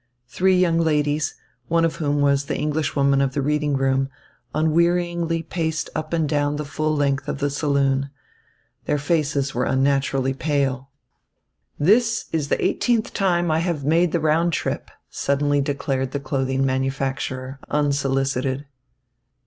[0.27, 1.35] Three young ladies,
[1.67, 4.09] one of whom was the Englishwoman of the reading room,
[4.51, 8.09] unwearyingly paced up and down the full length of the saloon.
[8.85, 10.89] Their faces were unnaturally pale.
[11.77, 16.65] "This is the eighteenth time I have made the round trip," suddenly declared the clothing
[16.65, 18.65] manufacturer, unsolicited.